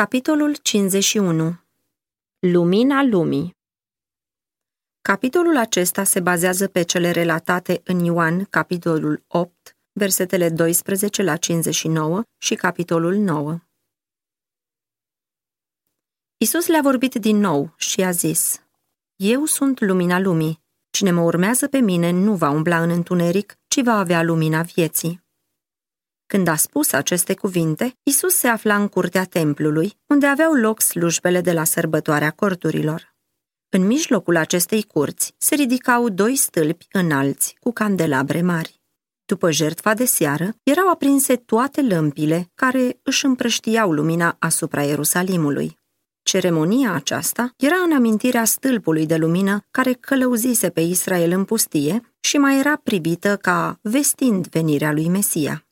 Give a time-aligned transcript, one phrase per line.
[0.00, 1.60] Capitolul 51
[2.38, 3.56] Lumina lumii
[5.02, 12.22] Capitolul acesta se bazează pe cele relatate în Ioan, capitolul 8, versetele 12 la 59
[12.38, 13.60] și capitolul 9.
[16.36, 18.62] Isus le-a vorbit din nou și a zis,
[19.16, 20.60] Eu sunt lumina lumii.
[20.90, 25.28] Cine mă urmează pe mine nu va umbla în întuneric, ci va avea lumina vieții.
[26.30, 31.40] Când a spus aceste cuvinte, Isus se afla în curtea templului, unde aveau loc slujbele
[31.40, 33.14] de la sărbătoarea corturilor.
[33.68, 38.80] În mijlocul acestei curți se ridicau doi stâlpi înalți cu candelabre mari.
[39.24, 45.78] După jertfa de seară, erau aprinse toate lămpile care își împrăștiau lumina asupra Ierusalimului.
[46.22, 52.36] Ceremonia aceasta era în amintirea stâlpului de lumină care călăuzise pe Israel în pustie și
[52.36, 55.64] mai era privită ca vestind venirea lui Mesia.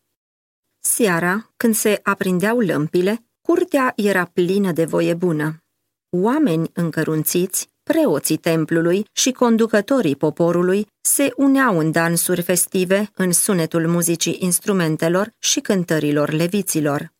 [0.94, 5.62] Seara, când se aprindeau lămpile, curtea era plină de voie bună.
[6.10, 14.36] Oameni încărunțiți, preoții templului și conducătorii poporului se uneau în dansuri festive, în sunetul muzicii
[14.40, 17.12] instrumentelor și cântărilor leviților.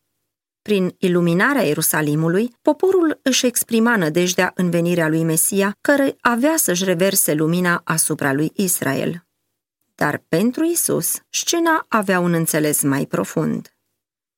[0.63, 7.35] Prin iluminarea Ierusalimului, poporul își exprima nădejdea în venirea lui Mesia, care avea să-și reverse
[7.35, 9.28] lumina asupra lui Israel.
[10.01, 13.77] Dar pentru Isus, scena avea un înțeles mai profund.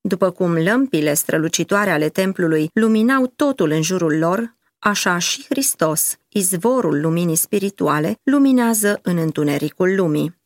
[0.00, 7.00] După cum lămpile strălucitoare ale templului luminau totul în jurul lor, așa și Hristos, izvorul
[7.00, 10.38] luminii spirituale, luminează în întunericul lumii.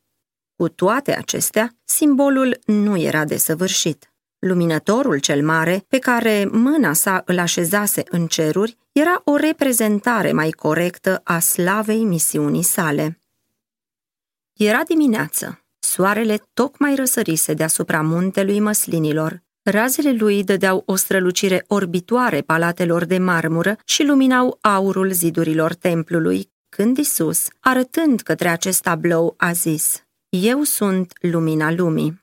[0.56, 4.14] Cu toate acestea, simbolul nu era desăvârșit.
[4.38, 10.50] Luminătorul cel mare, pe care mâna sa îl așezase în ceruri, era o reprezentare mai
[10.50, 13.23] corectă a slavei misiunii sale.
[14.58, 15.64] Era dimineață.
[15.78, 19.42] Soarele tocmai răsărise deasupra muntelui măslinilor.
[19.62, 26.96] Razele lui dădeau o strălucire orbitoare palatelor de marmură și luminau aurul zidurilor templului, când
[26.96, 32.20] Isus, arătând către acest tablou, a zis, Eu sunt lumina lumii.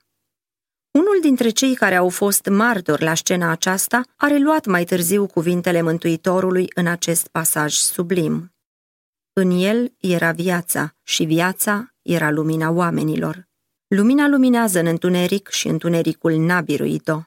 [0.91, 5.81] Unul dintre cei care au fost martori la scena aceasta a reluat mai târziu cuvintele
[5.81, 8.51] Mântuitorului în acest pasaj sublim.
[9.33, 13.47] În el era viața și viața era lumina oamenilor.
[13.87, 17.19] Lumina luminează în întuneric și întunericul n-a biruit-o.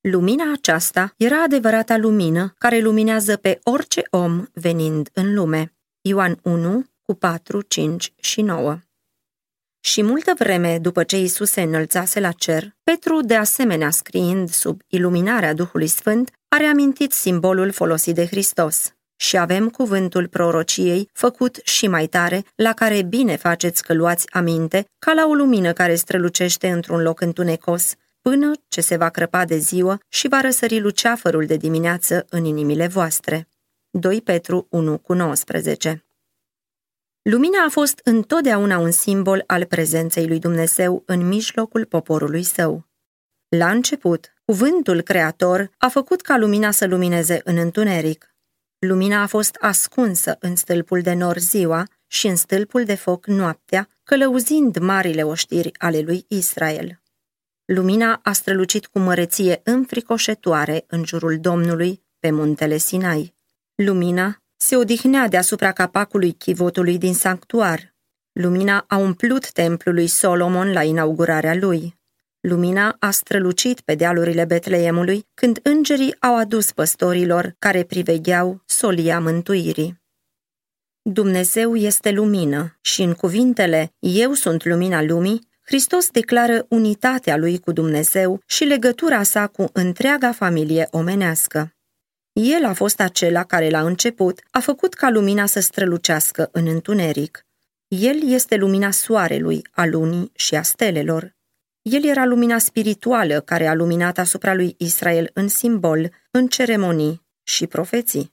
[0.00, 5.74] Lumina aceasta era adevărata lumină care luminează pe orice om venind în lume.
[6.00, 8.78] Ioan 1 cu 4, 5 și 9
[9.84, 14.80] și multă vreme după ce Isus se înălțase la cer, Petru, de asemenea scriind sub
[14.86, 18.94] iluminarea Duhului Sfânt, a reamintit simbolul folosit de Hristos.
[19.24, 24.86] Și avem cuvântul prorociei, făcut și mai tare, la care bine faceți că luați aminte,
[24.98, 29.56] ca la o lumină care strălucește într-un loc întunecos, până ce se va crăpa de
[29.56, 33.48] ziua și va răsări luceafărul de dimineață în inimile voastre.
[33.90, 36.04] 2 Petru 1 cu 19
[37.22, 42.86] Lumina a fost întotdeauna un simbol al prezenței lui Dumnezeu în mijlocul poporului său.
[43.48, 48.33] La început, cuvântul creator a făcut ca lumina să lumineze în întuneric.
[48.78, 53.88] Lumina a fost ascunsă în stâlpul de nor ziua și în stâlpul de foc noaptea,
[54.02, 57.02] călăuzind marile oștiri ale lui Israel.
[57.64, 63.34] Lumina a strălucit cu măreție înfricoșătoare în jurul Domnului pe muntele Sinai.
[63.74, 67.94] Lumina se odihnea deasupra capacului chivotului din sanctuar.
[68.32, 71.98] Lumina a umplut templul lui Solomon la inaugurarea lui.
[72.46, 80.02] Lumina a strălucit pe dealurile Betleemului când îngerii au adus păstorilor care privegheau solia mântuirii.
[81.02, 87.72] Dumnezeu este lumină și în cuvintele Eu sunt lumina lumii, Hristos declară unitatea lui cu
[87.72, 91.74] Dumnezeu și legătura sa cu întreaga familie omenească.
[92.32, 97.46] El a fost acela care la început a făcut ca lumina să strălucească în întuneric.
[97.88, 101.34] El este lumina soarelui, a lunii și a stelelor.
[101.90, 107.66] El era lumina spirituală care a luminat asupra lui Israel în simbol, în ceremonii și
[107.66, 108.32] profeții.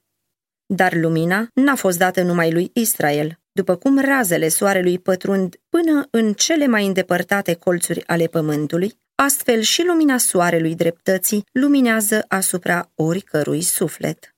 [0.65, 6.33] Dar lumina n-a fost dată numai lui Israel, după cum razele soarelui pătrund până în
[6.33, 14.35] cele mai îndepărtate colțuri ale pământului, Astfel și lumina soarelui dreptății luminează asupra oricărui suflet.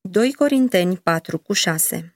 [0.00, 2.11] 2 Corinteni 4 cu 6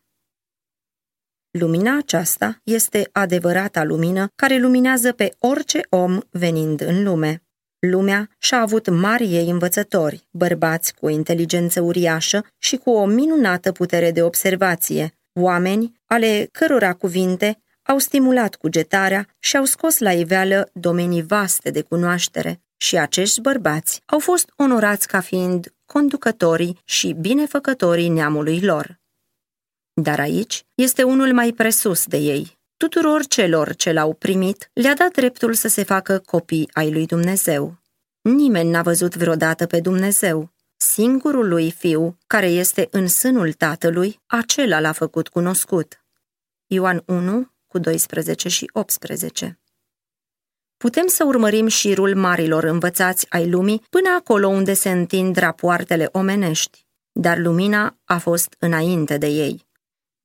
[1.59, 7.43] Lumina aceasta este adevărata lumină care luminează pe orice om venind în lume.
[7.79, 13.73] Lumea și-a avut mari ei învățători, bărbați cu o inteligență uriașă și cu o minunată
[13.73, 20.71] putere de observație, oameni ale cărora cuvinte au stimulat cugetarea și au scos la iveală
[20.73, 28.09] domenii vaste de cunoaștere, și acești bărbați au fost onorați ca fiind conducătorii și binefăcătorii
[28.09, 28.99] neamului lor.
[30.01, 32.59] Dar aici este unul mai presus de ei.
[32.77, 37.79] Tuturor celor ce l-au primit le-a dat dreptul să se facă copii ai lui Dumnezeu.
[38.21, 40.53] Nimeni n-a văzut vreodată pe Dumnezeu.
[40.77, 46.05] Singurul lui fiu, care este în sânul tatălui, acela l-a făcut cunoscut.
[46.67, 49.61] Ioan 1, cu 12 și 18
[50.77, 56.87] Putem să urmărim șirul marilor învățați ai lumii până acolo unde se întind rapoartele omenești,
[57.13, 59.66] dar lumina a fost înainte de ei.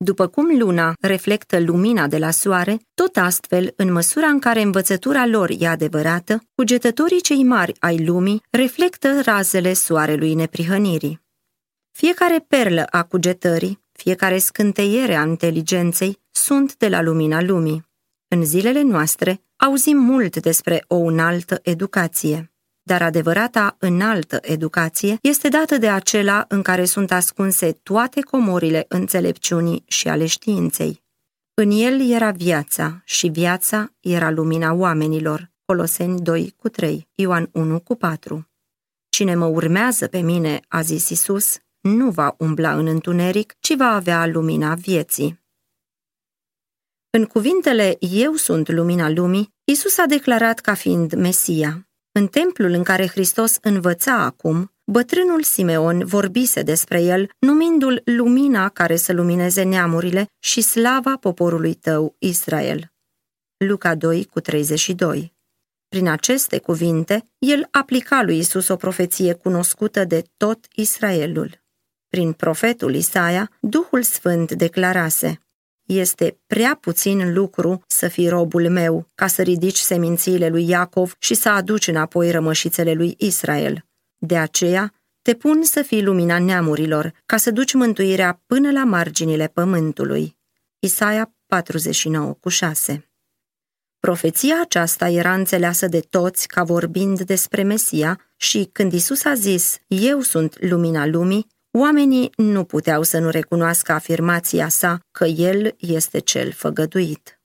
[0.03, 5.25] După cum luna reflectă lumina de la soare, tot astfel, în măsura în care învățătura
[5.25, 11.21] lor e adevărată, cugetătorii cei mari ai lumii reflectă razele soarelui neprihănirii.
[11.91, 17.85] Fiecare perlă a cugetării, fiecare scânteiere a inteligenței sunt de la lumina lumii.
[18.27, 22.50] În zilele noastre auzim mult despre o înaltă educație,
[22.91, 29.83] dar adevărata înaltă educație este dată de acela în care sunt ascunse toate comorile înțelepciunii
[29.87, 31.03] și ale științei.
[31.53, 35.51] În el era viața și viața era lumina oamenilor.
[35.65, 38.49] Coloseni 2 cu 3, Ioan 1 cu 4.
[39.09, 43.87] Cine mă urmează pe mine, a zis Isus, nu va umbla în întuneric, ci va
[43.87, 45.39] avea lumina vieții.
[47.09, 51.85] În cuvintele Eu sunt lumina lumii, Isus a declarat ca fiind Mesia.
[52.13, 58.95] În templul în care Hristos învăța acum, bătrânul Simeon vorbise despre el, numindu-l lumina care
[58.95, 62.91] să lumineze neamurile și slava poporului tău, Israel.
[63.57, 65.33] Luca 2 cu 32
[65.87, 71.61] Prin aceste cuvinte, el aplica lui Isus o profeție cunoscută de tot Israelul.
[72.07, 75.39] Prin profetul Isaia, Duhul Sfânt declarase–
[75.99, 81.33] este prea puțin lucru să fii robul meu, ca să ridici semințiile lui Iacov și
[81.33, 83.85] să aduci înapoi rămășițele lui Israel.
[84.17, 89.47] De aceea, te pun să fii lumina neamurilor, ca să duci mântuirea până la marginile
[89.47, 90.37] pământului.
[90.79, 93.05] Isaia 49 cu 6
[93.99, 99.77] Profeția aceasta era înțeleasă de toți ca vorbind despre Mesia și când Isus a zis,
[99.87, 106.19] Eu sunt lumina lumii, Oamenii nu puteau să nu recunoască afirmația sa că el este
[106.19, 107.41] cel făgăduit.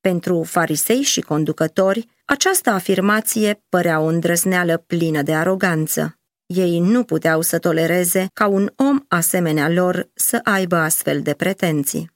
[0.00, 6.18] Pentru farisei și conducători, această afirmație părea o îndrăzneală plină de aroganță.
[6.46, 12.10] Ei nu puteau să tolereze ca un om asemenea lor să aibă astfel de pretenții.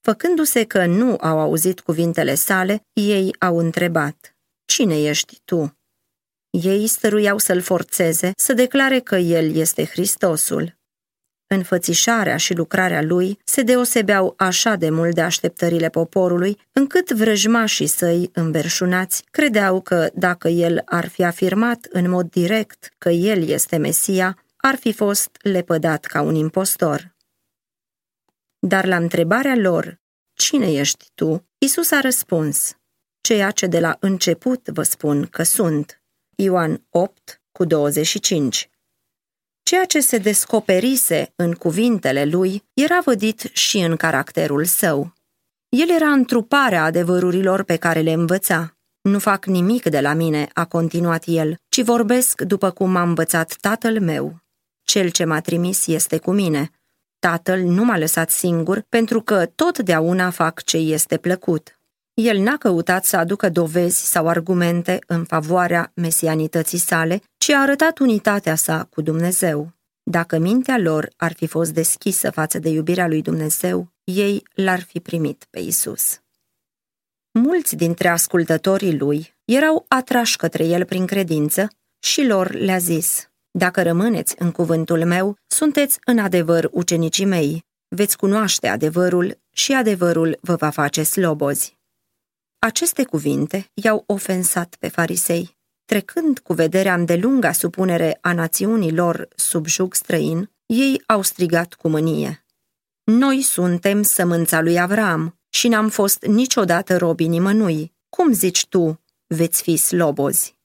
[0.00, 5.78] Făcându-se că nu au auzit cuvintele sale, ei au întrebat, Cine ești tu?
[6.50, 10.76] Ei stăruiau să-l forțeze să declare că el este Hristosul.
[11.48, 18.30] Înfățișarea și lucrarea lui se deosebeau așa de mult de așteptările poporului, încât vrăjmașii săi
[18.32, 24.44] înverșunați credeau că dacă el ar fi afirmat în mod direct că el este Mesia,
[24.56, 27.14] ar fi fost lepădat ca un impostor.
[28.58, 30.00] Dar la întrebarea lor,
[30.32, 31.48] cine ești tu?
[31.58, 32.76] Isus a răspuns,
[33.20, 36.00] ceea ce de la început vă spun că sunt.
[36.36, 38.70] Ioan 8 cu 25
[39.68, 45.12] Ceea ce se descoperise în cuvintele lui era vădit și în caracterul său.
[45.68, 48.76] El era întruparea adevărurilor pe care le învăța.
[49.00, 53.56] Nu fac nimic de la mine, a continuat el, ci vorbesc după cum m-a învățat
[53.60, 54.40] tatăl meu.
[54.82, 56.70] Cel ce m-a trimis este cu mine.
[57.18, 61.75] Tatăl nu m-a lăsat singur, pentru că totdeauna fac ce este plăcut.
[62.22, 67.98] El n-a căutat să aducă dovezi sau argumente în favoarea mesianității sale, ci a arătat
[67.98, 69.72] unitatea sa cu Dumnezeu.
[70.02, 75.00] Dacă mintea lor ar fi fost deschisă față de iubirea lui Dumnezeu, ei l-ar fi
[75.00, 76.20] primit pe Isus.
[77.32, 81.68] Mulți dintre ascultătorii lui erau atrași către el prin credință
[81.98, 88.16] și lor le-a zis, Dacă rămâneți în cuvântul meu, sunteți în adevăr ucenicii mei, veți
[88.16, 91.76] cunoaște adevărul și adevărul vă va face slobozi.
[92.66, 95.56] Aceste cuvinte i-au ofensat pe farisei.
[95.84, 102.44] Trecând cu vederea îndelunga supunere a națiunilor sub jug străin, ei au strigat cu mânie.
[103.04, 107.92] Noi suntem sămânța lui Avram și n-am fost niciodată robii nimănui.
[108.08, 110.56] Cum zici tu, veți fi slobozi?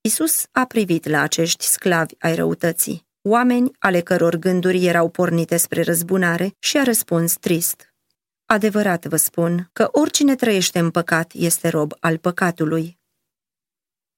[0.00, 5.82] Isus a privit la acești sclavi ai răutății, oameni ale căror gânduri erau pornite spre
[5.82, 7.87] răzbunare și a răspuns trist.
[8.50, 12.98] Adevărat vă spun că oricine trăiește în păcat este rob al păcatului.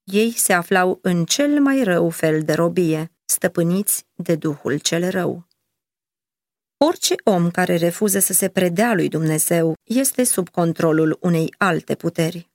[0.03, 5.47] Ei se aflau în cel mai rău fel de robie, stăpâniți de Duhul cel rău.
[6.77, 12.49] Orice om care refuză să se predea lui Dumnezeu este sub controlul unei alte puteri.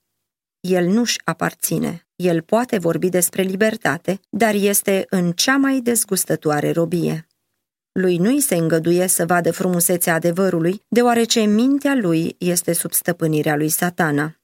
[0.60, 2.06] el nu-și aparține.
[2.14, 7.26] El poate vorbi despre libertate, dar este în cea mai dezgustătoare robie.
[7.96, 13.68] Lui nu-i se îngăduie să vadă frumusețea adevărului, deoarece mintea lui este sub stăpânirea lui
[13.68, 14.36] satana.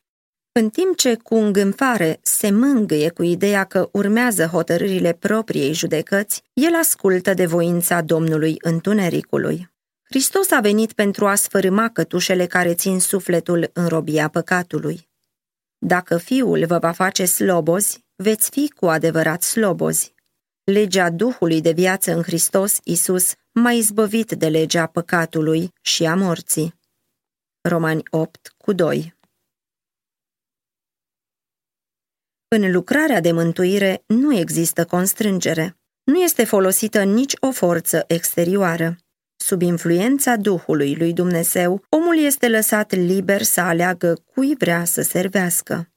[0.53, 6.75] În timp ce cu îngânfare se mângâie cu ideea că urmează hotărârile propriei judecăți, el
[6.75, 9.71] ascultă de voința Domnului Întunericului.
[10.03, 15.09] Hristos a venit pentru a sfărâma cătușele care țin sufletul în robia păcatului.
[15.79, 20.15] Dacă Fiul vă va face slobozi, veți fi cu adevărat slobozi.
[20.65, 26.75] Legea Duhului de viață în Hristos Isus m-a izbăvit de legea păcatului și a morții.
[27.69, 29.15] Romani 8 cu 2
[32.49, 35.77] În lucrarea de mântuire nu există constrângere.
[36.05, 38.97] Nu este folosită nici o forță exterioară.
[39.37, 45.93] Sub influența Duhului lui Dumnezeu, omul este lăsat liber să aleagă cui vrea să servească.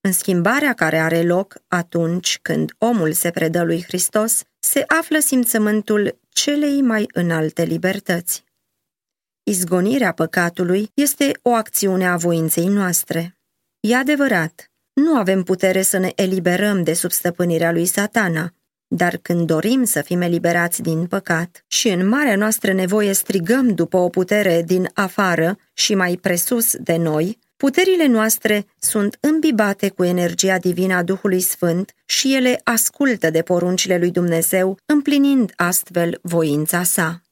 [0.00, 6.18] În schimbarea care are loc atunci când omul se predă lui Hristos, se află simțământul
[6.42, 8.44] celei mai înalte libertăți.
[9.42, 13.38] Izgonirea păcatului este o acțiune a voinței noastre.
[13.80, 18.54] E adevărat, nu avem putere să ne eliberăm de sub stăpânirea lui satana,
[18.86, 23.96] dar când dorim să fim eliberați din păcat și în marea noastră nevoie strigăm după
[23.96, 30.58] o putere din afară și mai presus de noi, puterile noastre sunt îmbibate cu energia
[30.58, 37.22] divină a Duhului Sfânt și ele ascultă de poruncile lui Dumnezeu, împlinind astfel voința sa.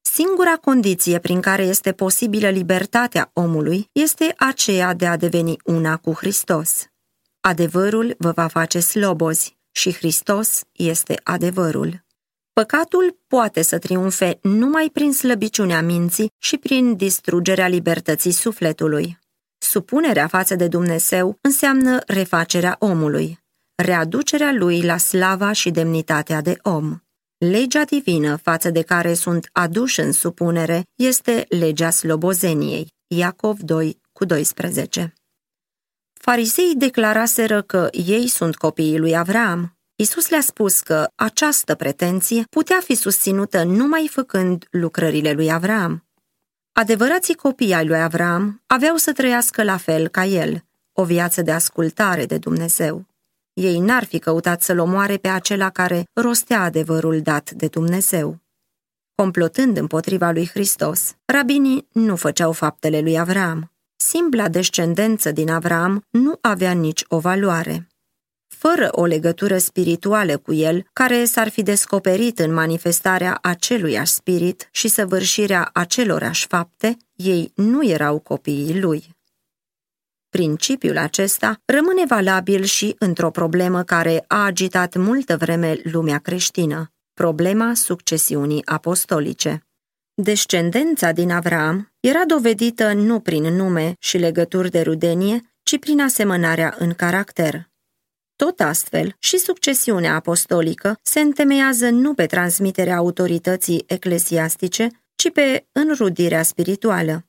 [0.00, 6.12] Singura condiție prin care este posibilă libertatea omului este aceea de a deveni una cu
[6.12, 6.86] Hristos.
[7.40, 12.04] Adevărul vă va face slobozi și Hristos este adevărul.
[12.52, 19.18] Păcatul poate să triumfe numai prin slăbiciunea minții și prin distrugerea libertății sufletului.
[19.70, 23.38] Supunerea față de Dumnezeu înseamnă refacerea omului,
[23.82, 26.98] readucerea lui la slava și demnitatea de om.
[27.38, 32.88] Legea divină față de care sunt aduși în supunere este legea slobozeniei.
[33.06, 35.12] Iacov 2 cu 12.
[36.20, 39.76] Fariseii declaraseră că ei sunt copiii lui Avram.
[39.96, 46.07] Isus le-a spus că această pretenție putea fi susținută numai făcând lucrările lui Avram.
[46.78, 51.52] Adevărații copii ai lui Avram aveau să trăiască la fel ca el, o viață de
[51.52, 53.06] ascultare de Dumnezeu.
[53.52, 58.38] Ei n-ar fi căutat să-l omoare pe acela care rostea adevărul dat de Dumnezeu.
[59.14, 63.72] Complotând împotriva lui Hristos, rabinii nu făceau faptele lui Avram.
[63.96, 67.88] Simpla descendență din Avram nu avea nici o valoare.
[68.58, 74.88] Fără o legătură spirituală cu el, care s-ar fi descoperit în manifestarea aceluiași spirit și
[74.88, 79.16] săvârșirea acelorași fapte, ei nu erau copiii lui.
[80.28, 87.74] Principiul acesta rămâne valabil și într-o problemă care a agitat multă vreme lumea creștină, problema
[87.74, 89.66] succesiunii apostolice.
[90.14, 96.74] Descendența din Avram era dovedită nu prin nume și legături de rudenie, ci prin asemănarea
[96.78, 97.68] în caracter.
[98.44, 106.42] Tot astfel, și succesiunea apostolică se întemeiază nu pe transmiterea autorității eclesiastice, ci pe înrudirea
[106.42, 107.26] spirituală.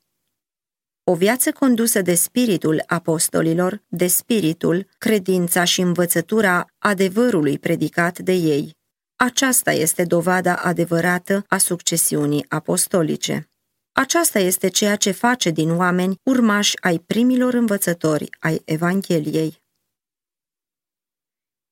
[1.03, 8.77] O viață condusă de spiritul apostolilor, de spiritul, credința și învățătura adevărului predicat de ei.
[9.15, 13.49] Aceasta este dovada adevărată a succesiunii apostolice.
[13.91, 19.58] Aceasta este ceea ce face din oameni urmași ai primilor învățători ai Evangheliei.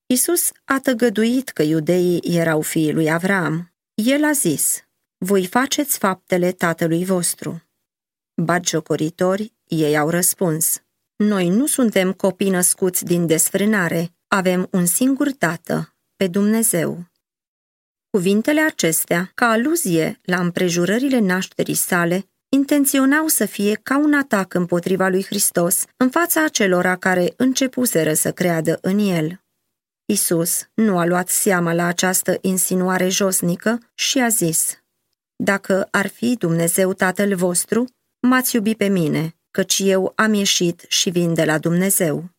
[0.09, 3.73] Isus a tăgăduit că iudeii erau fiii lui Avram.
[3.93, 4.83] El a zis,
[5.17, 7.63] voi faceți faptele tatălui vostru.
[8.41, 10.81] Batjocoritori, ei au răspuns,
[11.15, 17.05] noi nu suntem copii născuți din desfrânare, avem un singur tată, pe Dumnezeu.
[18.09, 25.07] Cuvintele acestea, ca aluzie la împrejurările nașterii sale, intenționau să fie ca un atac împotriva
[25.07, 29.41] lui Hristos în fața acelora care începuseră să creadă în el.
[30.09, 34.83] Isus nu a luat seama la această insinuare josnică și a zis,
[35.35, 37.85] Dacă ar fi Dumnezeu Tatăl vostru,
[38.19, 42.29] m-ați iubi pe mine, căci eu am ieșit și vin de la Dumnezeu.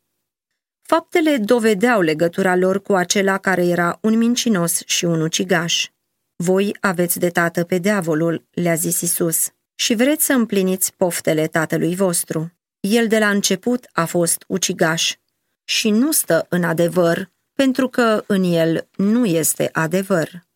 [0.83, 5.89] Faptele dovedeau legătura lor cu acela care era un mincinos și un ucigaș.
[6.37, 11.97] Voi aveți de tată pe diavolul, le-a zis Isus, și vreți să împliniți poftele tatălui
[11.97, 12.53] vostru.
[12.81, 15.17] El de la început a fost ucigaș
[15.65, 20.47] și nu stă în adevăr, pentru că în el nu este adevăr.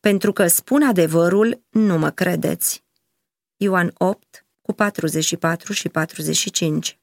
[0.00, 2.84] Pentru că spun adevărul, nu mă credeți.
[3.56, 6.98] Ioan 8, cu 44 și 45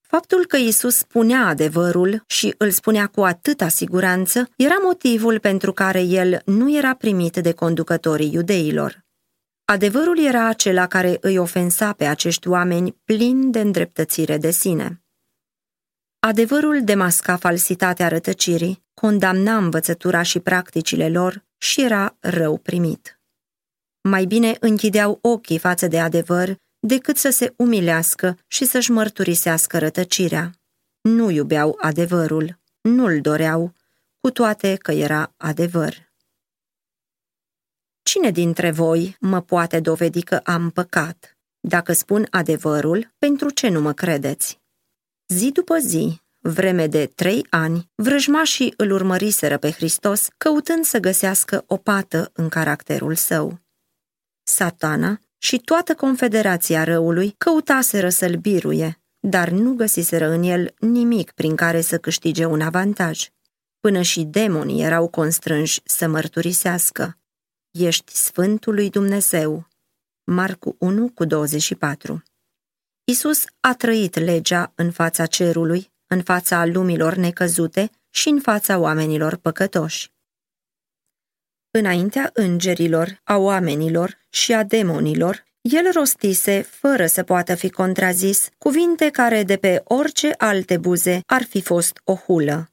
[0.00, 6.00] Faptul că Isus spunea adevărul și îl spunea cu atâta siguranță era motivul pentru care
[6.00, 9.04] el nu era primit de conducătorii iudeilor.
[9.64, 15.00] Adevărul era acela care îi ofensa pe acești oameni plini de îndreptățire de sine.
[16.26, 23.20] Adevărul demasca falsitatea rătăcirii, condamna învățătura și practicile lor și era rău primit.
[24.00, 30.50] Mai bine închideau ochii față de adevăr decât să se umilească și să-și mărturisească rătăcirea.
[31.00, 33.72] Nu iubeau adevărul, nu-l doreau,
[34.20, 36.12] cu toate că era adevăr.
[38.02, 41.36] Cine dintre voi mă poate dovedi că am păcat?
[41.60, 44.64] Dacă spun adevărul, pentru ce nu mă credeți?
[45.28, 51.64] Zi după zi, vreme de trei ani, vrăjmașii îl urmăriseră pe Hristos, căutând să găsească
[51.66, 53.60] o pată în caracterul său.
[54.42, 61.56] Satana și toată confederația răului căutaseră să-l biruie, dar nu găsiseră în el nimic prin
[61.56, 63.28] care să câștige un avantaj.
[63.80, 67.18] Până și demonii erau constrânși să mărturisească.
[67.70, 69.68] Ești Sfântul lui Dumnezeu.
[70.24, 72.22] Marcu 1 cu 24
[73.08, 79.36] Isus a trăit legea în fața cerului, în fața lumilor necăzute și în fața oamenilor
[79.36, 80.12] păcătoși.
[81.70, 89.10] Înaintea îngerilor, a oamenilor și a demonilor, el rostise, fără să poată fi contrazis, cuvinte
[89.10, 92.70] care de pe orice alte buze ar fi fost o hulă.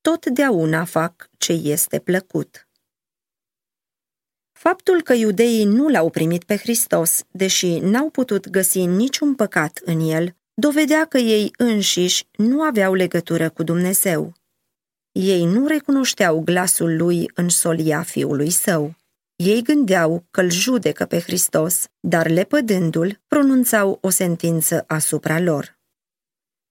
[0.00, 2.63] Totdeauna fac ce este plăcut.
[4.68, 10.00] Faptul că iudeii nu l-au primit pe Hristos, deși n-au putut găsi niciun păcat în
[10.00, 14.32] el, dovedea că ei înșiși nu aveau legătură cu Dumnezeu.
[15.12, 18.94] Ei nu recunoșteau glasul lui în solia fiului său.
[19.36, 25.78] Ei gândeau că îl judecă pe Hristos, dar lepădându-l, pronunțau o sentință asupra lor.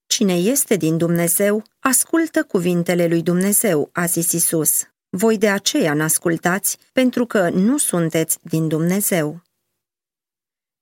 [0.06, 4.93] Cine este din Dumnezeu, ascultă cuvintele lui Dumnezeu, a zis Isus.
[5.16, 9.42] Voi de aceea n-ascultați, pentru că nu sunteți din Dumnezeu.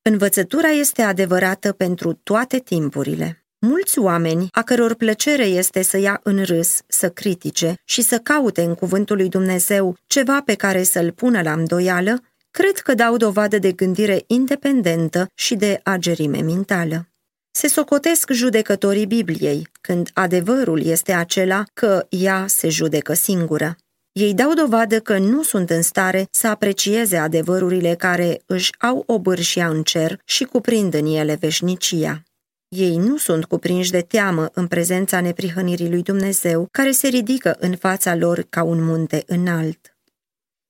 [0.02, 3.44] Învățătura este adevărată pentru toate timpurile.
[3.58, 8.62] Mulți oameni, a căror plăcere este să ia în râs, să critique și să caute
[8.62, 13.58] în cuvântul lui Dumnezeu ceva pe care să-l pună la îndoială, cred că dau dovadă
[13.58, 17.08] de gândire independentă și de agerime mentală.
[17.50, 23.76] Se socotesc judecătorii Bibliei, când adevărul este acela că ea se judecă singură.
[24.12, 29.68] Ei dau dovadă că nu sunt în stare să aprecieze adevărurile care își au obârșia
[29.68, 32.22] în cer și cuprind în ele veșnicia.
[32.68, 37.76] Ei nu sunt cuprinși de teamă în prezența neprihănirii lui Dumnezeu, care se ridică în
[37.76, 39.96] fața lor ca un munte înalt.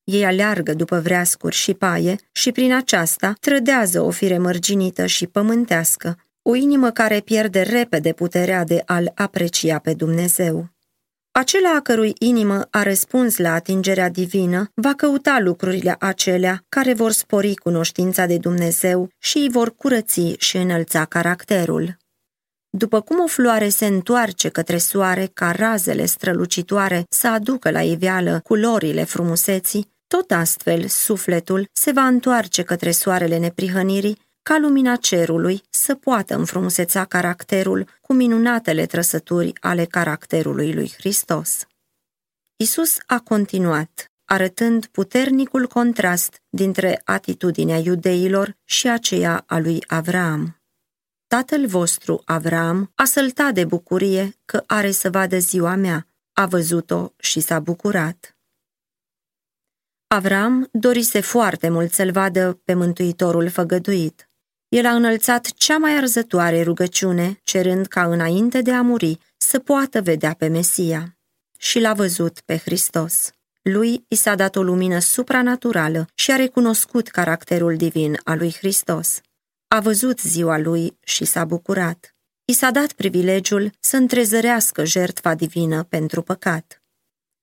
[0.04, 6.16] Ei aleargă după vreascuri și paie și prin aceasta trădează o fire mărginită și pământească,
[6.42, 10.71] o inimă care pierde repede puterea de a-L aprecia pe Dumnezeu.
[11.34, 17.10] Acela a cărui inimă a răspuns la atingerea divină va căuta lucrurile acelea care vor
[17.10, 21.96] spori cunoștința de Dumnezeu și îi vor curăți și înălța caracterul.
[22.70, 28.40] După cum o floare se întoarce către soare ca razele strălucitoare să aducă la iveală
[28.44, 35.94] culorile frumuseții, tot astfel sufletul se va întoarce către soarele neprihănirii ca lumina cerului să
[35.94, 41.66] poată înfrumuseța caracterul cu minunatele trăsături ale caracterului lui Hristos.
[42.56, 50.56] Isus a continuat, arătând puternicul contrast dintre atitudinea iudeilor și aceea a lui Avram.
[51.26, 57.12] Tatăl vostru, Avram, a săltat de bucurie că are să vadă ziua mea, a văzut-o
[57.18, 58.36] și s-a bucurat.
[60.06, 64.31] Avram dorise foarte mult să-l vadă pe Mântuitorul făgăduit.
[64.72, 70.02] El a înălțat cea mai arzătoare rugăciune, cerând ca înainte de a muri să poată
[70.02, 71.16] vedea pe Mesia.
[71.58, 73.32] Și l-a văzut pe Hristos.
[73.62, 79.20] Lui i s-a dat o lumină supranaturală și a recunoscut caracterul divin al lui Hristos.
[79.68, 82.14] A văzut ziua lui și s-a bucurat.
[82.44, 86.82] I s-a dat privilegiul să întrezărească jertfa divină pentru păcat.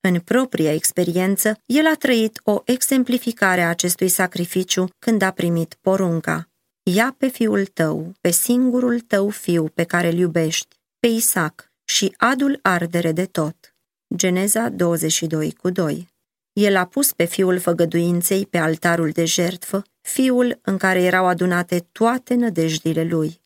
[0.01, 6.48] În propria experiență, el a trăit o exemplificare a acestui sacrificiu când a primit porunca.
[6.93, 12.13] Ia pe fiul tău, pe singurul tău fiu pe care îl iubești, pe Isaac, și
[12.17, 13.75] adul ardere de tot.
[14.15, 16.07] Geneza 22 cu 2
[16.53, 21.87] El a pus pe fiul făgăduinței pe altarul de jertfă, fiul în care erau adunate
[21.91, 23.41] toate nădejdile lui.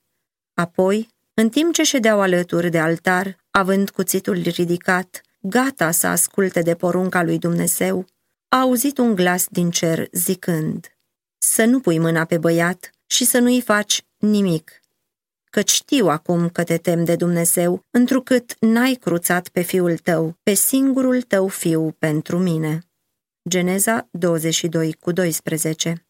[0.53, 6.75] Apoi, în timp ce ședeau alături de altar, având cuțitul ridicat, gata să asculte de
[6.75, 8.05] porunca lui Dumnezeu,
[8.47, 10.97] a auzit un glas din cer zicând,
[11.37, 14.81] Să nu pui mâna pe băiat și să nu-i faci nimic,
[15.49, 20.53] căci știu acum că te tem de Dumnezeu, întrucât n-ai cruțat pe fiul tău, pe
[20.53, 22.79] singurul tău fiu pentru mine.
[23.49, 26.05] Geneza 22 cu 12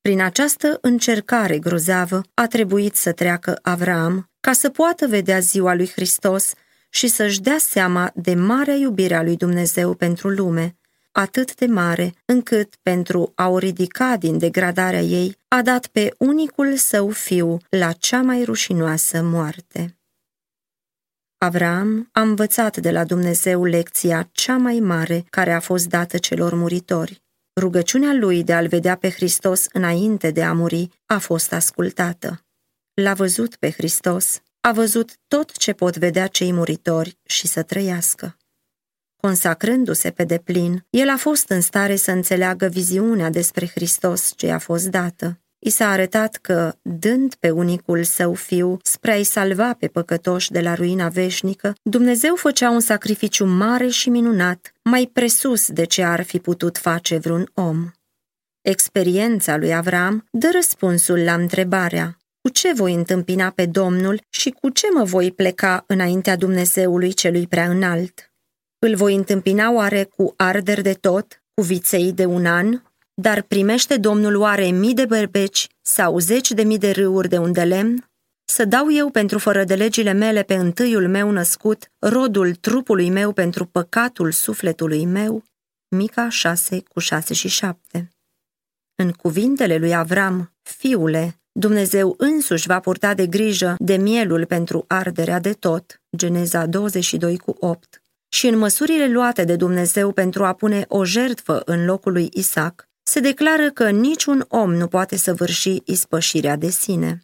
[0.00, 5.88] Prin această încercare grozavă a trebuit să treacă Avram ca să poată vedea ziua lui
[5.88, 6.52] Hristos
[6.90, 10.76] și să-și dea seama de marea iubire a lui Dumnezeu pentru lume,
[11.16, 16.76] atât de mare, încât, pentru a o ridica din degradarea ei, a dat pe unicul
[16.76, 19.98] său fiu la cea mai rușinoasă moarte.
[21.38, 26.54] Avram a învățat de la Dumnezeu lecția cea mai mare care a fost dată celor
[26.54, 27.22] muritori.
[27.60, 32.44] Rugăciunea lui de a-L vedea pe Hristos înainte de a muri a fost ascultată.
[32.94, 38.36] L-a văzut pe Hristos, a văzut tot ce pot vedea cei muritori și să trăiască.
[39.24, 44.58] Consacrându-se pe deplin, el a fost în stare să înțeleagă viziunea despre Hristos ce a
[44.58, 45.40] fost dată.
[45.58, 50.60] I s-a arătat că, dând pe unicul său fiu spre a-i salva pe păcătoși de
[50.60, 56.22] la ruina veșnică, Dumnezeu făcea un sacrificiu mare și minunat, mai presus de ce ar
[56.22, 57.90] fi putut face vreun om.
[58.60, 64.68] Experiența lui Avram dă răspunsul la întrebarea cu ce voi întâmpina pe Domnul și cu
[64.68, 68.33] ce mă voi pleca înaintea Dumnezeului celui prea înalt?
[68.86, 72.82] Îl voi întâmpina oare cu arder de tot, cu viței de un an?
[73.14, 77.62] Dar primește Domnul oare mii de berbeci sau zeci de mii de râuri de unde
[77.62, 78.10] lemn?
[78.44, 83.32] Să dau eu pentru fără de legile mele pe întâiul meu născut, rodul trupului meu
[83.32, 85.42] pentru păcatul sufletului meu?
[85.88, 88.08] Mica 6 cu 6 și 7
[88.94, 95.40] În cuvintele lui Avram, fiule, Dumnezeu însuși va purta de grijă de mielul pentru arderea
[95.40, 98.03] de tot, Geneza 22 cu 8,
[98.34, 102.88] și în măsurile luate de Dumnezeu pentru a pune o jertfă în locul lui Isaac,
[103.02, 107.22] se declară că niciun om nu poate săvârși ispășirea de sine.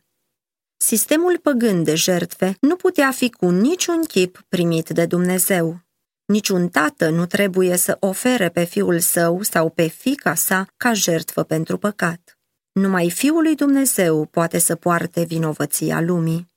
[0.77, 5.81] Sistemul păgând de jertfe nu putea fi cu niciun chip primit de Dumnezeu.
[6.25, 11.43] Niciun tată nu trebuie să ofere pe fiul său sau pe fica sa ca jertfă
[11.43, 12.39] pentru păcat.
[12.73, 16.50] Numai Fiul lui Dumnezeu poate să poarte vinovăția lumii.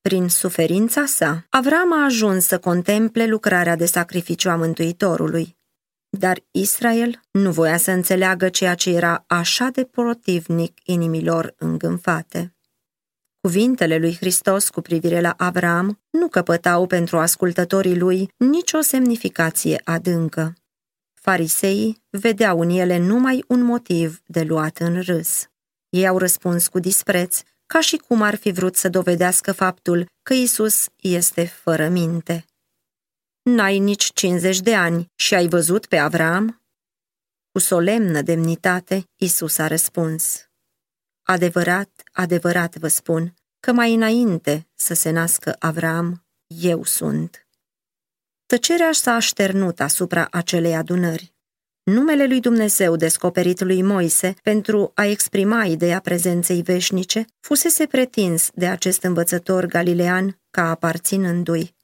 [0.00, 5.56] Prin suferința sa, Avram a ajuns să contemple lucrarea de sacrificiu a Mântuitorului.
[6.08, 12.52] Dar Israel nu voia să înțeleagă ceea ce era așa de protivnic inimilor îngânfate.
[13.40, 20.52] Cuvintele lui Hristos cu privire la Avram nu căpătau pentru ascultătorii lui nicio semnificație adâncă.
[21.14, 25.46] Fariseii vedeau în ele numai un motiv de luat în râs.
[25.88, 30.34] Ei au răspuns cu dispreț, ca și cum ar fi vrut să dovedească faptul că
[30.34, 32.44] Isus este fără minte.
[33.42, 36.62] N-ai nici 50 de ani și ai văzut pe Avram?
[37.52, 40.48] Cu solemnă demnitate, Isus a răspuns.
[41.22, 47.46] Adevărat, adevărat vă spun, că mai înainte să se nască Avram, eu sunt.
[48.46, 51.34] Tăcerea s-a așternut asupra acelei adunări.
[51.88, 58.66] Numele lui Dumnezeu descoperit lui Moise pentru a exprima ideea prezenței veșnice fusese pretins de
[58.66, 61.74] acest învățător galilean ca aparținându-i.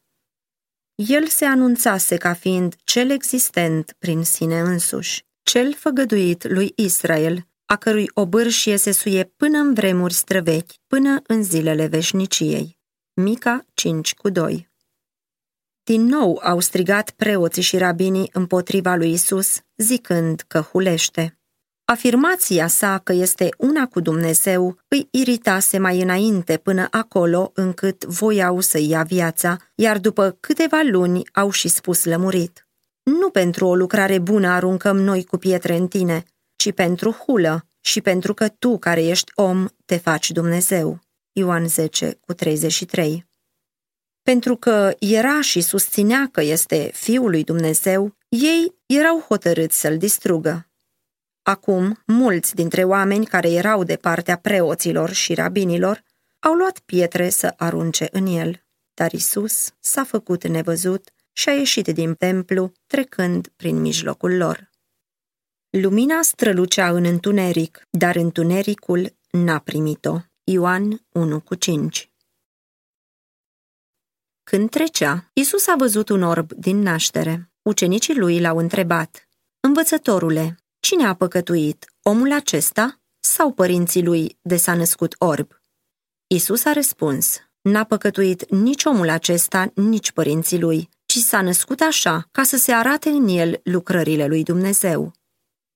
[0.94, 7.76] El se anunțase ca fiind cel existent prin sine însuși, cel făgăduit lui Israel, a
[7.76, 12.78] cărui obârșie se suie până în vremuri străvechi, până în zilele veșniciei.
[13.14, 14.72] Mica 5 cu 2
[15.84, 21.38] din nou au strigat preoții și rabinii împotriva lui Isus, zicând că hulește.
[21.84, 28.60] Afirmația sa că este una cu Dumnezeu îi iritase mai înainte până acolo încât voiau
[28.60, 32.66] să ia viața, iar după câteva luni au și spus lămurit.
[33.02, 36.22] Nu pentru o lucrare bună aruncăm noi cu pietre în tine,
[36.56, 40.98] ci pentru hulă și pentru că tu, care ești om, te faci Dumnezeu.
[41.32, 43.26] Ioan 10 cu 33
[44.24, 50.68] pentru că era și susținea că este Fiul lui Dumnezeu, ei erau hotărâți să-l distrugă.
[51.42, 56.02] Acum, mulți dintre oameni care erau de partea preoților și rabinilor
[56.38, 61.88] au luat pietre să arunce în el, dar Isus s-a făcut nevăzut și a ieșit
[61.88, 64.70] din templu, trecând prin mijlocul lor.
[65.70, 70.18] Lumina strălucea în întuneric, dar întunericul n-a primit-o.
[70.44, 72.13] Ioan 1 cu 5
[74.44, 77.50] când trecea, Isus a văzut un orb din naștere.
[77.62, 79.28] Ucenicii lui l-au întrebat,
[79.60, 85.52] Învățătorule, cine a păcătuit, omul acesta sau părinții lui de s-a născut orb?
[86.26, 92.28] Isus a răspuns, N-a păcătuit nici omul acesta, nici părinții lui, ci s-a născut așa
[92.30, 95.12] ca să se arate în el lucrările lui Dumnezeu.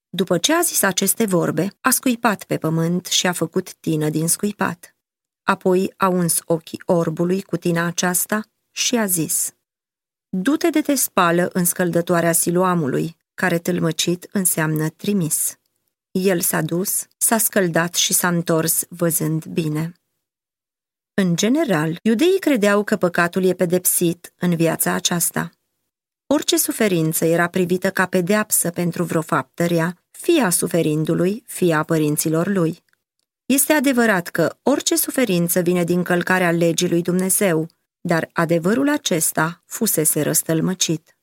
[0.08, 4.28] După ce a zis aceste vorbe, a scuipat pe pământ și a făcut tină din
[4.28, 4.96] scuipat.
[5.42, 8.42] Apoi a uns ochii orbului cu tina aceasta
[8.78, 9.54] și a zis,
[10.28, 15.56] Du-te de te spală în scăldătoarea siluamului, care tâlmăcit înseamnă trimis.
[16.10, 19.92] El s-a dus, s-a scăldat și s-a întors văzând bine.
[21.14, 25.50] În general, iudeii credeau că păcatul e pedepsit în viața aceasta.
[26.26, 31.82] Orice suferință era privită ca pedeapsă pentru vreo faptă rea, fie a suferindului, fie a
[31.82, 32.84] părinților lui.
[33.46, 37.68] Este adevărat că orice suferință vine din călcarea legii lui Dumnezeu,
[38.08, 41.16] dar adevărul acesta fusese răstălmăcit.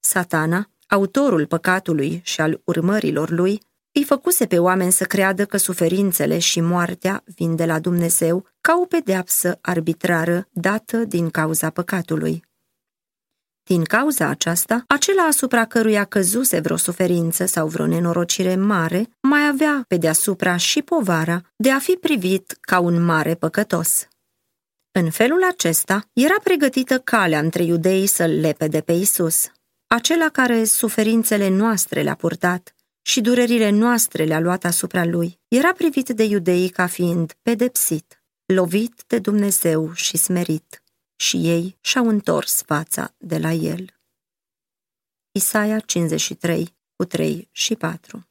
[0.00, 6.38] Satana, autorul păcatului și al urmărilor lui, îi făcuse pe oameni să creadă că suferințele
[6.38, 12.44] și moartea vin de la Dumnezeu ca o pedeapsă arbitrară dată din cauza păcatului.
[13.64, 19.84] Din cauza aceasta, acela asupra căruia căzuse vreo suferință sau vreo nenorocire mare, mai avea
[19.88, 24.06] pe deasupra și povara de a fi privit ca un mare păcătos.
[24.94, 29.50] În felul acesta, era pregătită calea între iudei să-l lepede pe Isus,
[29.86, 36.08] acela care suferințele noastre le-a purtat și durerile noastre le-a luat asupra lui, era privit
[36.08, 40.82] de iudei ca fiind pedepsit, lovit de Dumnezeu și smerit,
[41.16, 43.86] și ei și-au întors fața de la el.
[45.30, 48.26] Isaia 53, cu 3 și 4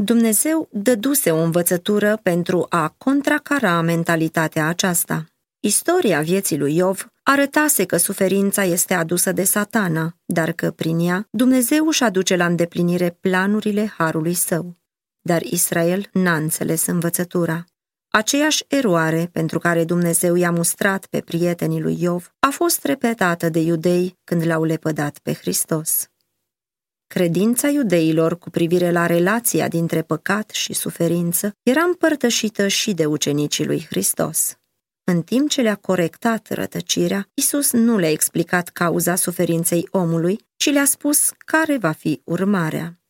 [0.00, 5.24] Dumnezeu dăduse o învățătură pentru a contracara mentalitatea aceasta.
[5.60, 11.28] Istoria vieții lui Iov arătase că suferința este adusă de satana, dar că prin ea
[11.30, 14.76] Dumnezeu își aduce la îndeplinire planurile harului său.
[15.20, 17.64] Dar Israel n-a înțeles învățătura.
[18.08, 23.60] Aceeași eroare pentru care Dumnezeu i-a mustrat pe prietenii lui Iov a fost repetată de
[23.60, 26.08] iudei când l-au lepădat pe Hristos.
[27.08, 33.66] Credința iudeilor cu privire la relația dintre păcat și suferință era împărtășită și de ucenicii
[33.66, 34.56] lui Hristos.
[35.04, 40.84] În timp ce le-a corectat rătăcirea, Isus nu le-a explicat cauza suferinței omului, ci le-a
[40.84, 43.00] spus care va fi urmarea.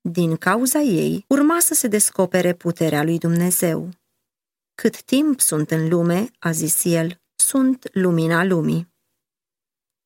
[0.00, 3.88] Din cauza ei, urma să se descopere puterea lui Dumnezeu.
[4.74, 8.88] Cât timp sunt în lume, a zis el, sunt lumina lumii.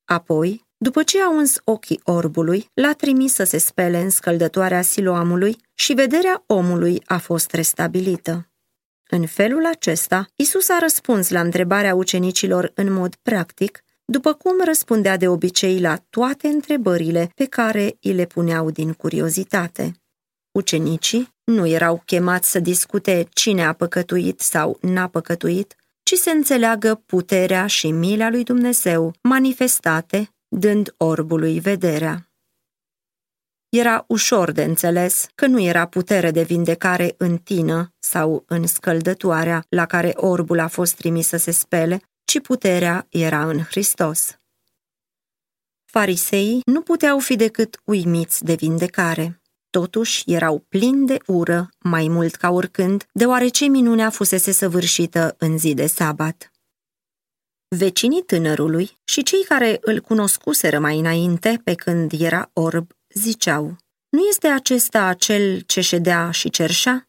[0.04, 5.56] Apoi, după ce a uns ochii orbului, l-a trimis să se spele în scăldătoarea siloamului
[5.74, 8.48] și vederea omului a fost restabilită.
[9.08, 15.16] În felul acesta, Isus a răspuns la întrebarea ucenicilor în mod practic, după cum răspundea
[15.16, 19.92] de obicei la toate întrebările pe care îi le puneau din curiozitate.
[20.52, 27.02] Ucenicii nu erau chemați să discute cine a păcătuit sau n-a păcătuit, ci să înțeleagă
[27.06, 32.30] puterea și mila lui Dumnezeu manifestate dând orbului vederea.
[33.68, 39.64] Era ușor de înțeles că nu era putere de vindecare în tină sau în scăldătoarea
[39.68, 44.38] la care orbul a fost trimis să se spele, ci puterea era în Hristos.
[45.84, 49.40] Fariseii nu puteau fi decât uimiți de vindecare.
[49.70, 55.74] Totuși erau plini de ură, mai mult ca oricând, deoarece minunea fusese săvârșită în zi
[55.74, 56.50] de sabat.
[57.68, 63.76] Vecinii tânărului și cei care îl cunoscuseră mai înainte, pe când era orb, ziceau,
[64.08, 67.08] Nu este acesta acel ce ședea și cerșea?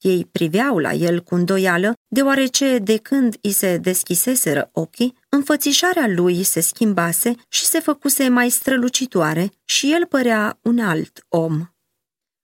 [0.00, 6.42] Ei priveau la el cu îndoială, deoarece de când i se deschiseseră ochii, înfățișarea lui
[6.42, 11.66] se schimbase și se făcuse mai strălucitoare și el părea un alt om.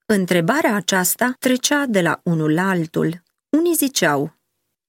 [0.06, 3.22] Întrebarea aceasta trecea de la unul la altul.
[3.48, 4.36] Unii ziceau,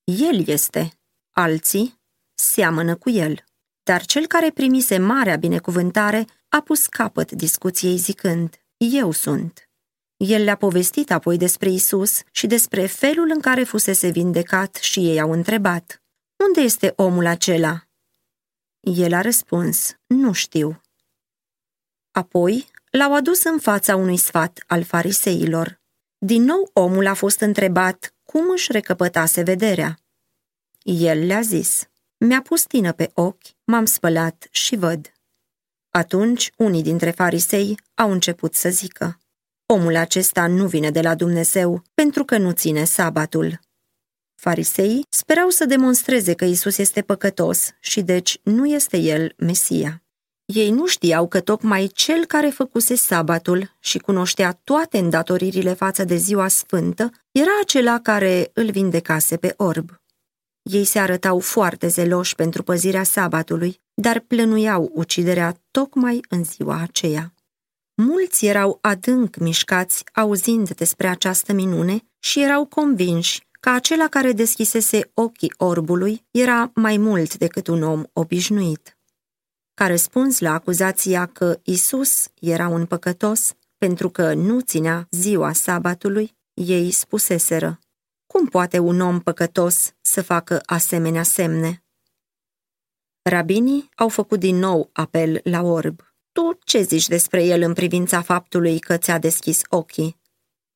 [0.03, 0.91] El este,
[1.31, 2.03] alții,
[2.45, 3.43] seamănă cu el.
[3.83, 9.69] Dar cel care primise marea binecuvântare a pus capăt discuției zicând, Eu sunt.
[10.17, 15.19] El le-a povestit apoi despre Isus și despre felul în care fusese vindecat și ei
[15.19, 15.99] au întrebat,
[16.47, 17.87] Unde este omul acela?
[18.79, 20.81] El a răspuns, Nu știu.
[22.11, 25.81] Apoi l-au adus în fața unui sfat al fariseilor.
[26.17, 29.99] Din nou omul a fost întrebat cum își recăpătase vederea.
[30.83, 31.89] El le-a zis,
[32.25, 35.11] mi-a pus tină pe ochi, m-am spălat și văd.
[35.89, 39.19] Atunci, unii dintre farisei au început să zică,
[39.65, 43.59] Omul acesta nu vine de la Dumnezeu pentru că nu ține sabatul.
[44.35, 50.03] Fariseii sperau să demonstreze că Isus este păcătos și deci nu este el Mesia.
[50.45, 56.15] Ei nu știau că tocmai cel care făcuse sabatul și cunoștea toate îndatoririle față de
[56.15, 60.04] ziua sfântă era acela care îl vindecase pe orb.
[60.71, 67.33] Ei se arătau foarte zeloși pentru păzirea sabatului, dar plănuiau uciderea tocmai în ziua aceea.
[68.01, 75.11] Mulți erau adânc mișcați auzind despre această minune și erau convinși că acela care deschisese
[75.13, 78.97] ochii orbului era mai mult decât un om obișnuit.
[79.73, 86.37] Ca răspuns la acuzația că Isus era un păcătos pentru că nu ținea ziua sabatului,
[86.53, 87.79] ei spuseseră,
[88.27, 91.83] cum poate un om păcătos să facă asemenea semne?
[93.21, 96.01] Rabinii au făcut din nou apel la orb.
[96.31, 100.17] Tu ce zici despre el în privința faptului că ți-a deschis ochii?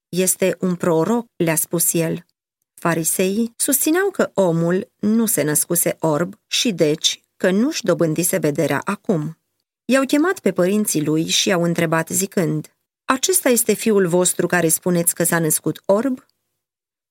[0.09, 2.25] Este un proroc, le-a spus el.
[2.73, 9.37] Fariseii susțineau că omul nu se născuse orb și deci că nu-și dobândise vederea acum.
[9.85, 12.73] I-au chemat pe părinții lui și i-au întrebat zicând,
[13.05, 16.25] Acesta este fiul vostru care spuneți că s-a născut orb?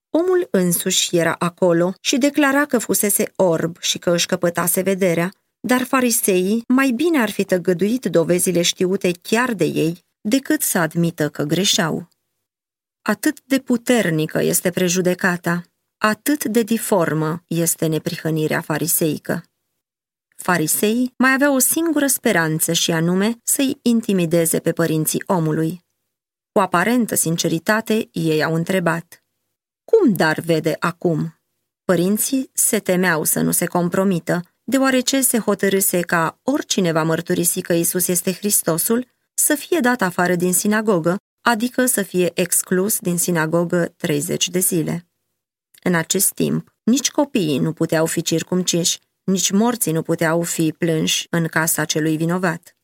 [0.09, 5.83] Omul însuși era acolo și declara că fusese orb și că își căpătase vederea, dar
[5.83, 11.43] fariseii mai bine ar fi tăgăduit dovezile știute chiar de ei decât să admită că
[11.43, 12.07] greșeau.
[13.01, 15.63] Atât de puternică este prejudecata,
[15.97, 19.43] atât de diformă este neprihănirea fariseică.
[20.35, 25.81] Fariseii mai aveau o singură speranță și anume să-i intimideze pe părinții omului.
[26.51, 29.23] Cu aparentă sinceritate, ei au întrebat.
[29.89, 31.39] Cum dar vede acum?
[31.83, 37.73] Părinții se temeau să nu se compromită, deoarece se hotărâse ca oricine va mărturisi că
[37.73, 43.93] Isus este Hristosul să fie dat afară din sinagogă, adică să fie exclus din sinagogă
[43.97, 45.07] 30 de zile.
[45.83, 51.27] În acest timp, nici copiii nu puteau fi circumciși, nici morții nu puteau fi plânși
[51.29, 52.78] în casa celui vinovat.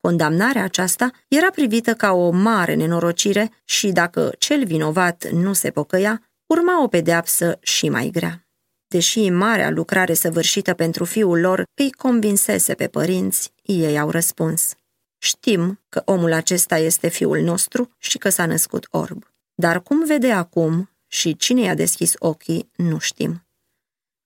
[0.00, 6.22] Condamnarea aceasta era privită ca o mare nenorocire și dacă cel vinovat nu se pocăia,
[6.46, 8.46] urma o pedeapsă și mai grea.
[8.88, 14.74] Deși marea lucrare săvârșită pentru fiul lor îi convinsese pe părinți, ei au răspuns.
[15.18, 19.24] Știm că omul acesta este fiul nostru și că s-a născut orb.
[19.54, 23.46] Dar cum vede acum și cine i-a deschis ochii, nu știm.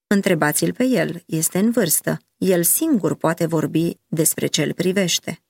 [0.07, 2.19] Întrebați-l pe el, este în vârstă.
[2.37, 5.42] El singur poate vorbi despre ce îl privește.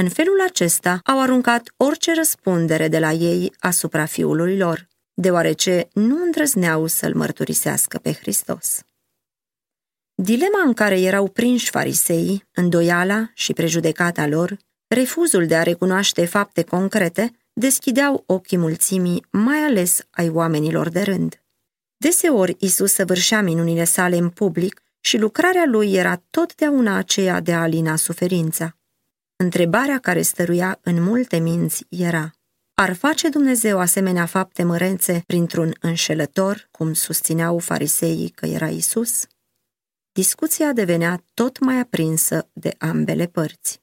[0.00, 6.22] În felul acesta au aruncat orice răspundere de la ei asupra fiului lor, deoarece nu
[6.22, 8.80] îndrăzneau să-l mărturisească pe Hristos.
[10.14, 16.62] Dilema în care erau prinși fariseii, îndoiala și prejudecata lor, refuzul de a recunoaște fapte
[16.62, 21.42] concrete, deschideau ochii mulțimii, mai ales ai oamenilor de rând.
[21.96, 27.60] Deseori Isus săvârșea minunile sale în public și lucrarea lui era totdeauna aceea de a
[27.60, 28.74] alina suferința.
[29.42, 32.30] Întrebarea care stăruia în multe minți era
[32.74, 39.26] Ar face Dumnezeu asemenea fapte mărențe printr-un înșelător, cum susțineau fariseii că era Isus?
[40.12, 43.80] Discuția devenea tot mai aprinsă de ambele părți.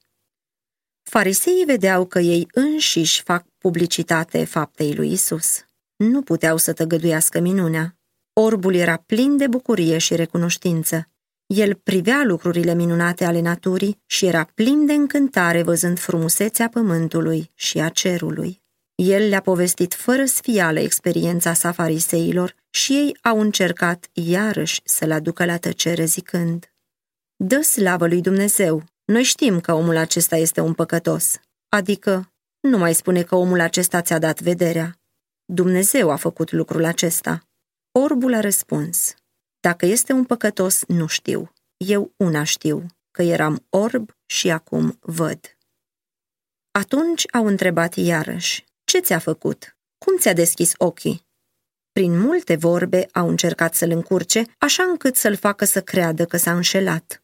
[1.03, 5.65] Fariseii vedeau că ei înșiși fac publicitate faptei lui Isus.
[5.95, 7.97] Nu puteau să tăgăduiască minunea.
[8.33, 11.09] Orbul era plin de bucurie și recunoștință.
[11.47, 17.79] El privea lucrurile minunate ale naturii și era plin de încântare văzând frumusețea pământului și
[17.79, 18.61] a cerului.
[18.95, 25.45] El le-a povestit fără sfială experiența sa fariseilor și ei au încercat iarăși să-l aducă
[25.45, 26.71] la tăcere zicând
[27.35, 32.93] Dă slavă lui Dumnezeu, noi știm că omul acesta este un păcătos, adică nu mai
[32.93, 34.99] spune că omul acesta ți-a dat vederea.
[35.45, 37.41] Dumnezeu a făcut lucrul acesta.
[37.91, 39.15] Orbul a răspuns,
[39.59, 41.51] dacă este un păcătos, nu știu.
[41.77, 45.57] Eu una știu, că eram orb și acum văd.
[46.71, 49.77] Atunci au întrebat iarăși, ce ți-a făcut?
[50.05, 51.25] Cum ți-a deschis ochii?
[51.91, 56.53] Prin multe vorbe au încercat să-l încurce, așa încât să-l facă să creadă că s-a
[56.53, 57.21] înșelat.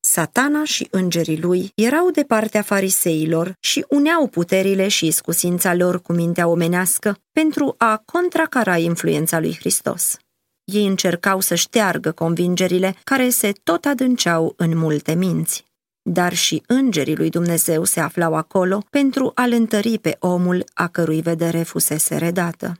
[0.00, 6.12] Satana și îngerii lui erau de partea fariseilor și uneau puterile și iscusința lor cu
[6.12, 10.16] mintea omenească pentru a contracara influența lui Hristos.
[10.64, 15.64] Ei încercau să șteargă convingerile care se tot adânceau în multe minți.
[16.02, 21.20] Dar și îngerii lui Dumnezeu se aflau acolo pentru a-l întări pe omul a cărui
[21.20, 22.78] vedere fusese redată.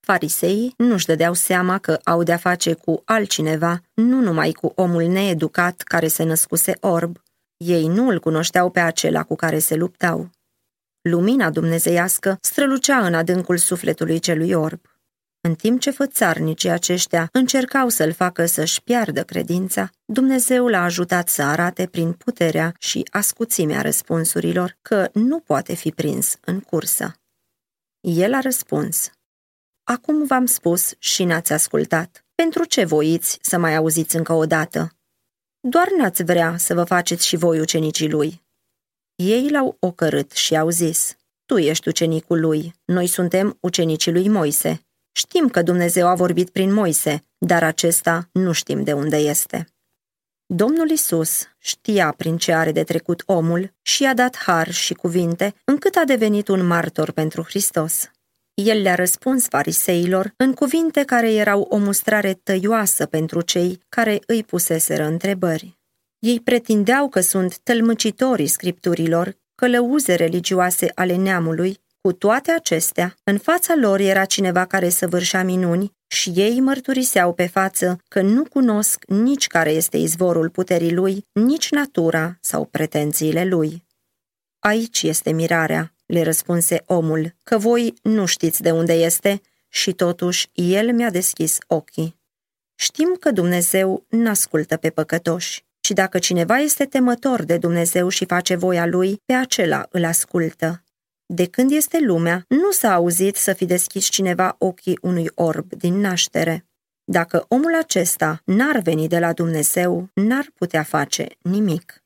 [0.00, 5.80] Fariseii nu-și dădeau seama că au de-a face cu altcineva, nu numai cu omul needucat
[5.80, 7.22] care se născuse orb.
[7.56, 10.30] Ei nu îl cunoșteau pe acela cu care se luptau.
[11.00, 14.80] Lumina dumnezeiască strălucea în adâncul sufletului celui orb.
[15.46, 21.42] În timp ce fățarnicii aceștia încercau să-l facă să-și piardă credința, Dumnezeu l-a ajutat să
[21.42, 27.14] arate prin puterea și ascuțimea răspunsurilor că nu poate fi prins în cursă.
[28.00, 29.10] El a răspuns,
[29.82, 32.24] Acum v-am spus și n-ați ascultat.
[32.34, 34.96] Pentru ce voiți să mai auziți încă o dată?
[35.60, 38.42] Doar n-ați vrea să vă faceți și voi ucenicii lui.
[39.14, 41.16] Ei l-au ocărât și au zis,
[41.46, 44.84] Tu ești ucenicul lui, noi suntem ucenicii lui Moise.
[45.16, 49.66] Știm că Dumnezeu a vorbit prin Moise, dar acesta nu știm de unde este.
[50.46, 55.54] Domnul Isus știa prin ce are de trecut omul și i-a dat har și cuvinte,
[55.64, 58.10] încât a devenit un martor pentru Hristos.
[58.54, 64.44] El le-a răspuns fariseilor în cuvinte care erau o mustrare tăioasă pentru cei care îi
[64.44, 65.78] puseseră întrebări.
[66.18, 73.74] Ei pretindeau că sunt tălmăcitorii scripturilor, călăuze religioase ale neamului, cu toate acestea, în fața
[73.74, 79.46] lor era cineva care săvârșea minuni și ei mărturiseau pe față că nu cunosc nici
[79.46, 83.86] care este izvorul puterii lui, nici natura sau pretențiile lui.
[84.58, 90.48] Aici este mirarea, le răspunse omul, că voi nu știți de unde este și totuși
[90.52, 92.16] el mi-a deschis ochii.
[92.74, 98.54] Știm că Dumnezeu n-ascultă pe păcătoși și dacă cineva este temător de Dumnezeu și face
[98.54, 100.83] voia lui, pe acela îl ascultă.
[101.34, 105.94] De când este lumea, nu s-a auzit să fi deschis cineva ochii unui orb din
[105.94, 106.66] naștere.
[107.04, 112.04] Dacă omul acesta n-ar veni de la Dumnezeu, n-ar putea face nimic.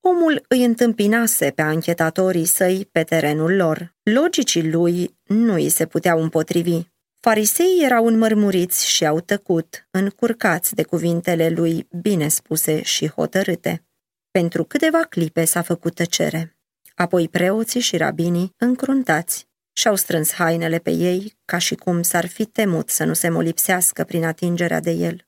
[0.00, 3.96] Omul îi întâmpinase pe anchetatorii săi pe terenul lor.
[4.02, 6.80] Logicii lui nu îi se puteau împotrivi.
[7.20, 13.86] Fariseii erau înmărmuriți și au tăcut, încurcați de cuvintele lui bine spuse și hotărâte.
[14.30, 16.57] Pentru câteva clipe s-a făcut tăcere.
[16.98, 22.44] Apoi preoții și rabinii, încruntați, și-au strâns hainele pe ei, ca și cum s-ar fi
[22.44, 25.26] temut să nu se molipsească prin atingerea de el.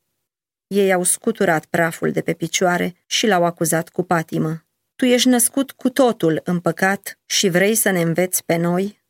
[0.67, 4.67] Ei au scuturat praful de pe picioare și l-au acuzat cu patimă.
[4.97, 9.03] Tu ești născut cu totul în păcat și vrei să ne înveți pe noi?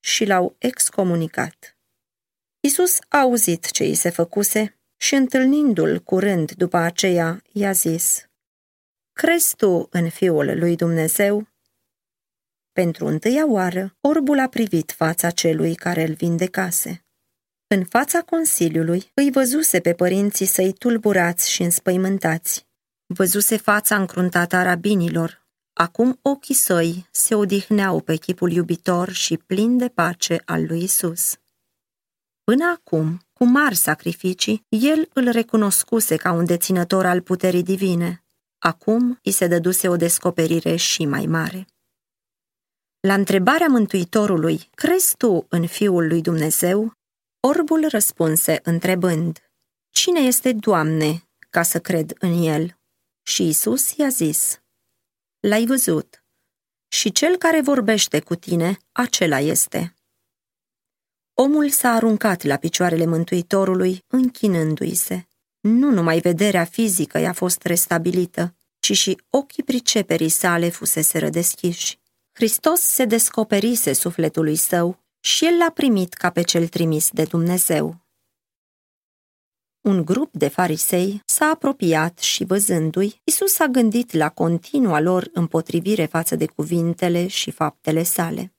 [0.00, 1.76] Și l-au excomunicat.
[2.60, 8.28] Isus a auzit ce îi se făcuse și întâlnindu-l curând după aceea, i-a zis,
[9.12, 11.52] Crezi tu în Fiul lui Dumnezeu?
[12.80, 17.04] Pentru întâia oară, orbul a privit fața celui care îl vindecase.
[17.66, 22.66] În fața Consiliului îi văzuse pe părinții săi tulburați și înspăimântați.
[23.06, 25.46] Văzuse fața încruntată a rabinilor.
[25.72, 31.36] Acum ochii săi se odihneau pe chipul iubitor și plin de pace al lui Isus.
[32.44, 38.24] Până acum, cu mari sacrificii, el îl recunoscuse ca un deținător al puterii divine.
[38.58, 41.66] Acum îi se dăduse o descoperire și mai mare.
[43.06, 46.92] La întrebarea Mântuitorului, crezi tu în Fiul lui Dumnezeu?
[47.40, 49.50] Orbul răspunse întrebând,
[49.90, 52.78] Cine este Doamne ca să cred în El?
[53.22, 54.62] Și Isus i-a zis,
[55.40, 56.24] L-ai văzut
[56.88, 59.94] și cel care vorbește cu tine, acela este.
[61.34, 65.26] Omul s-a aruncat la picioarele Mântuitorului, închinându-i se.
[65.60, 72.02] Nu numai vederea fizică i-a fost restabilită, ci și ochii priceperii sale fuseseră deschiși.
[72.36, 77.96] Hristos se descoperise sufletului său și el l-a primit ca pe cel trimis de Dumnezeu.
[79.80, 86.04] Un grup de farisei s-a apropiat și văzându-i, Isus a gândit la continua lor împotrivire
[86.04, 88.54] față de cuvintele și faptele sale.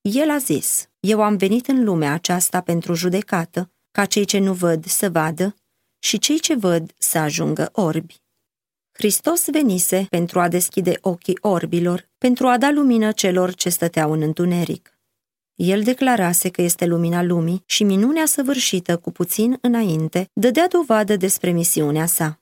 [0.00, 4.54] El a zis, eu am venit în lumea aceasta pentru judecată, ca cei ce nu
[4.54, 5.54] văd să vadă
[5.98, 8.21] și cei ce văd să ajungă orbi.
[9.02, 14.22] Hristos venise pentru a deschide ochii orbilor, pentru a da lumină celor ce stăteau în
[14.22, 14.98] întuneric.
[15.54, 21.50] El declarase că este lumina lumii și minunea săvârșită cu puțin înainte dădea dovadă despre
[21.50, 22.40] misiunea sa.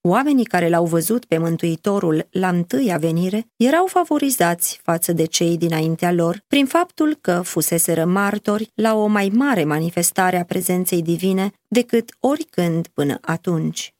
[0.00, 6.12] Oamenii care l-au văzut pe Mântuitorul la întâia venire erau favorizați față de cei dinaintea
[6.12, 12.16] lor prin faptul că fuseseră martori la o mai mare manifestare a prezenței divine decât
[12.20, 13.95] oricând până atunci.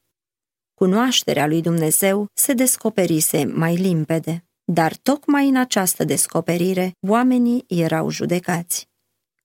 [0.80, 8.88] Cunoașterea lui Dumnezeu se descoperise mai limpede, dar tocmai în această descoperire oamenii erau judecați.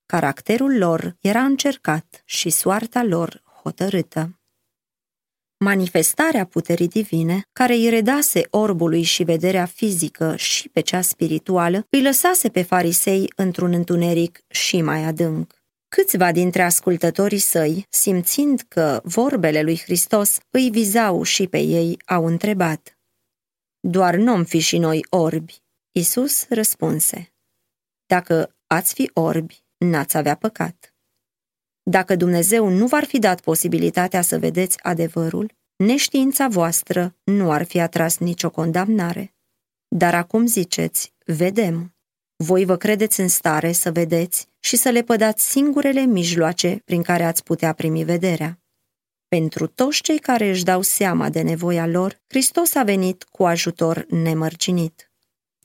[0.05, 4.39] Caracterul lor era încercat și soarta lor hotărâtă.
[5.57, 12.01] Manifestarea puterii divine, care îi redase orbului și vederea fizică și pe cea spirituală, îi
[12.01, 15.60] lăsase pe farisei într-un întuneric și mai adânc.
[15.95, 22.25] Câțiva dintre ascultătorii săi, simțind că vorbele lui Hristos îi vizau și pe ei, au
[22.25, 22.99] întrebat.
[23.79, 25.63] Doar nu fi și noi orbi.
[25.91, 27.33] Isus răspunse.
[28.05, 30.93] Dacă ați fi orbi, n-ați avea păcat.
[31.83, 37.79] Dacă Dumnezeu nu v-ar fi dat posibilitatea să vedeți adevărul, neștiința voastră nu ar fi
[37.79, 39.33] atras nicio condamnare.
[39.87, 41.95] Dar acum ziceți, vedem.
[42.41, 47.23] Voi vă credeți în stare să vedeți și să le pădați singurele mijloace prin care
[47.23, 48.59] ați putea primi vederea.
[49.27, 54.05] Pentru toți cei care își dau seama de nevoia lor, Hristos a venit cu ajutor
[54.09, 55.11] nemărcinit.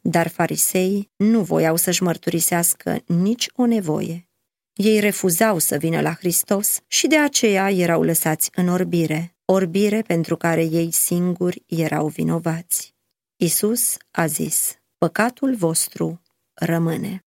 [0.00, 4.28] Dar fariseii nu voiau să-și mărturisească nici o nevoie.
[4.72, 10.36] Ei refuzau să vină la Hristos și de aceea erau lăsați în orbire, orbire pentru
[10.36, 12.94] care ei singuri erau vinovați.
[13.36, 16.20] Isus a zis, păcatul vostru
[16.60, 17.25] rămâne.